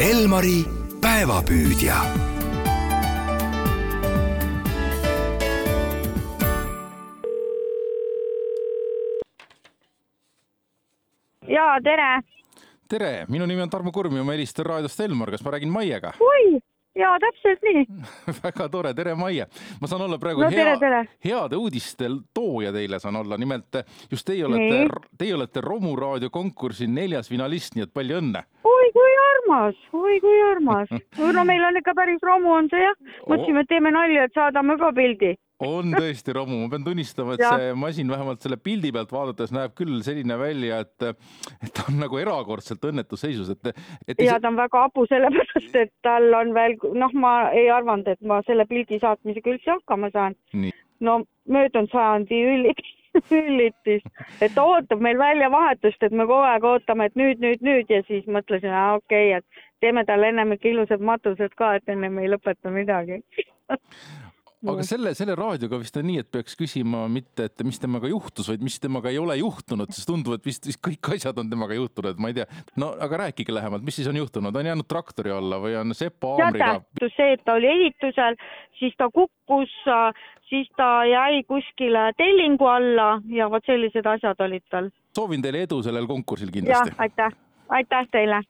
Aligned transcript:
Elmari 0.00 0.64
päevapüüdja 1.00 1.96
jaa, 11.48 11.80
tere. 11.84 12.22
tere, 12.88 13.26
minu 13.28 13.46
nimi 13.46 13.62
on 13.62 13.70
Tarmo 13.70 13.92
Kurm 13.92 14.16
ja 14.16 14.24
ma 14.24 14.32
helistan 14.32 14.66
raadiost 14.66 15.00
Elmar, 15.04 15.30
kas 15.36 15.44
ma 15.44 15.52
räägin 15.54 15.72
Maiega 15.72 16.12
oi, 16.32 16.60
jaa, 16.96 17.18
täpselt 17.22 17.62
nii 17.68 17.84
väga 18.42 18.68
tore, 18.72 18.94
tere 18.94 19.14
Maie. 19.14 19.46
ma 19.80 19.90
saan 19.90 20.06
olla 20.06 20.18
praegu 20.22 20.46
no, 20.46 20.50
tere, 20.50 20.74
hea, 20.74 20.78
tere. 20.80 21.02
heade 21.24 21.60
uudiste 21.60 22.08
tooja 22.34 22.72
teile 22.72 22.98
saan 23.02 23.20
olla, 23.20 23.36
nimelt 23.38 23.82
just 24.10 24.26
teie 24.26 24.44
olete, 24.46 24.86
teie 25.18 25.34
olete 25.36 25.60
Romu 25.64 25.92
raadio 25.96 26.30
konkursi 26.30 26.88
neljas 26.88 27.28
finalist, 27.28 27.76
nii 27.76 27.84
et 27.88 27.92
palju 27.94 28.20
õnne. 28.22 28.44
Armas, 29.50 29.76
oi 29.92 30.18
kui 30.22 30.40
armas. 30.50 30.88
no 31.36 31.44
meil 31.44 31.64
on 31.68 31.78
ikka 31.80 31.94
päris 31.98 32.22
romu 32.22 32.52
on 32.54 32.68
see 32.70 32.82
jah. 32.82 32.98
mõtlesime, 33.28 33.64
et 33.64 33.68
teeme 33.70 33.90
nalja, 33.94 34.26
et 34.28 34.36
saadame 34.36 34.78
ka 34.80 34.92
pildi 34.96 35.36
on 35.60 35.92
tõesti 35.92 36.32
romu, 36.32 36.56
ma 36.62 36.70
pean 36.72 36.84
tunnistama, 36.86 37.34
et 37.36 37.42
Ja. 37.42 37.50
see 37.58 37.74
masin 37.76 38.08
vähemalt 38.08 38.40
selle 38.40 38.56
pildi 38.56 38.92
pealt 38.96 39.10
vaadates 39.12 39.52
näeb 39.52 39.74
küll 39.76 40.00
selline 40.02 40.38
välja, 40.40 40.78
et, 40.80 41.02
et 41.60 41.72
ta 41.76 41.84
on 41.90 41.98
nagu 42.00 42.16
erakordselt 42.16 42.80
õnnetus 42.88 43.20
seisus, 43.20 43.50
et, 43.50 43.76
et 44.08 44.22
ja 44.24 44.38
ta 44.40 44.48
on 44.48 44.56
väga 44.56 44.86
hapu, 44.86 45.04
sellepärast 45.10 45.76
et 45.76 45.92
tal 46.02 46.32
on 46.32 46.54
veel, 46.56 46.78
noh, 46.96 47.12
ma 47.12 47.50
ei 47.52 47.68
arvanud, 47.68 48.08
et 48.08 48.22
ma 48.24 48.40
selle 48.46 48.64
pildi 48.70 49.02
saatmisega 49.02 49.52
üldse 49.52 49.74
hakkama 49.74 50.08
saan. 50.14 50.38
no 51.00 51.24
möödunud 51.48 51.92
sajandi 51.92 52.40
üllitis, 52.54 52.96
üllitis, 53.34 54.02
et 54.40 54.54
ta 54.54 54.64
ootab 54.64 55.02
meil 55.04 55.18
väljavahetust, 55.18 56.02
et 56.02 56.12
me 56.12 56.26
kogu 56.28 56.46
aeg 56.48 56.64
ootame, 56.64 57.10
et 57.10 57.18
nüüd, 57.20 57.42
nüüd, 57.44 57.64
nüüd. 57.66 57.92
Ja 57.92 58.02
siis 58.08 58.26
mõtlesin, 58.26 58.74
okei 58.96 59.34
okay,, 59.34 59.40
et 59.40 59.64
teeme 59.84 60.04
talle 60.08 60.32
ennem 60.32 60.56
ikka 60.56 60.72
ilusad 60.72 61.04
matused 61.04 61.54
ka, 61.58 61.74
et 61.78 61.88
ennem 61.92 62.18
ei 62.22 62.32
lõpeta 62.32 62.72
midagi 62.74 63.22
aga 64.68 64.84
selle, 64.84 65.12
selle 65.16 65.34
raadioga 65.38 65.78
vist 65.80 65.96
on 65.96 66.06
nii, 66.08 66.20
et 66.22 66.28
peaks 66.32 66.56
küsima 66.58 67.06
mitte, 67.12 67.46
et 67.48 67.64
mis 67.66 67.80
temaga 67.80 68.10
juhtus, 68.10 68.50
vaid 68.50 68.64
mis 68.64 68.76
temaga 68.82 69.12
ei 69.12 69.18
ole 69.20 69.38
juhtunud, 69.40 69.92
sest 69.94 70.08
tundub, 70.10 70.36
et 70.36 70.46
vist, 70.46 70.66
vist 70.68 70.80
kõik 70.84 71.12
asjad 71.16 71.38
on 71.40 71.50
temaga 71.52 71.76
juhtunud, 71.78 72.20
ma 72.20 72.32
ei 72.32 72.36
tea. 72.40 72.46
no 72.80 72.92
aga 73.06 73.24
rääkige 73.24 73.54
lähemalt, 73.56 73.84
mis 73.86 73.96
siis 74.00 74.10
on 74.10 74.20
juhtunud, 74.20 74.56
on 74.56 74.70
jäänud 74.72 74.88
traktori 74.90 75.32
alla 75.34 75.60
või 75.62 75.76
on 75.80 75.96
sepa 75.96 76.34
haamriga? 76.36 76.72
teate, 76.84 77.12
see, 77.16 77.32
et 77.38 77.44
ta 77.46 77.56
oli 77.56 77.70
ehitusel, 77.72 78.38
siis 78.78 78.96
ta 79.00 79.08
kukkus, 79.14 79.72
siis 80.52 80.68
ta 80.76 80.92
jäi 81.08 81.42
kuskile 81.48 82.10
tellingu 82.20 82.68
alla 82.68 83.14
ja 83.32 83.48
vot 83.52 83.64
sellised 83.66 84.06
asjad 84.06 84.46
olid 84.46 84.66
tal. 84.70 84.92
soovin 85.16 85.42
teile 85.42 85.64
edu 85.68 85.82
sellel 85.86 86.08
konkursil 86.10 86.52
kindlasti,. 86.52 86.96
aitäh, 86.98 87.36
aitäh 87.80 88.08
teile 88.12 88.44